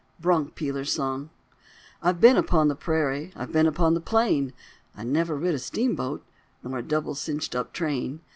BRONC 0.19 0.55
PEELER'S 0.55 0.91
SONG 0.91 1.29
I've 2.01 2.19
been 2.19 2.35
upon 2.35 2.69
the 2.69 2.75
prairie, 2.75 3.31
I've 3.35 3.51
been 3.51 3.67
upon 3.67 3.93
the 3.93 4.01
plain, 4.01 4.51
I've 4.97 5.05
never 5.05 5.35
rid 5.35 5.53
a 5.53 5.59
steam 5.59 5.95
boat, 5.95 6.25
Nor 6.63 6.79
a 6.79 6.81
double 6.81 7.13
cinched 7.13 7.53
up 7.55 7.71
train. 7.71 8.21